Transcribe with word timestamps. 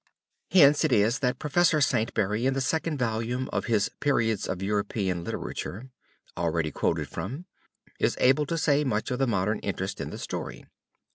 Hence 0.49 0.83
it 0.83 0.91
is 0.91 1.19
that 1.19 1.37
Prof. 1.37 1.53
Saintsbury 1.53 2.47
in 2.47 2.55
the 2.55 2.59
second 2.59 2.97
volume 2.97 3.47
of 3.53 3.65
his 3.65 3.91
Periods 3.99 4.47
of 4.47 4.63
European 4.63 5.23
Literature, 5.23 5.91
already 6.35 6.71
quoted 6.71 7.07
from, 7.07 7.45
is 7.99 8.17
able 8.19 8.47
to 8.47 8.57
say 8.57 8.83
much 8.83 9.11
of 9.11 9.19
the 9.19 9.27
modern 9.27 9.59
interest 9.59 10.01
in 10.01 10.09
the 10.09 10.17
story. 10.17 10.65